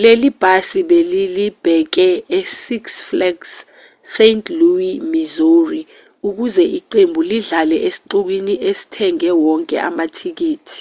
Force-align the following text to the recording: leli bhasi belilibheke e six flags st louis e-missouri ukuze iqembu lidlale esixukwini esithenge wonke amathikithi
leli 0.00 0.30
bhasi 0.40 0.80
belilibheke 0.88 2.08
e 2.38 2.38
six 2.64 2.84
flags 3.08 3.52
st 4.12 4.44
louis 4.58 4.92
e-missouri 4.98 5.82
ukuze 6.28 6.64
iqembu 6.78 7.20
lidlale 7.30 7.76
esixukwini 7.88 8.54
esithenge 8.70 9.30
wonke 9.44 9.76
amathikithi 9.88 10.80